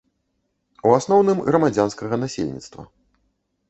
У 0.87 0.95
асноўным 0.99 1.45
грамадзянскага 1.51 2.23
насельніцтва. 2.27 2.93